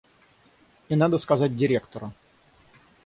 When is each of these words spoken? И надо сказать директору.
И 0.89 0.95
надо 0.95 1.19
сказать 1.19 1.55
директору. 1.55 2.11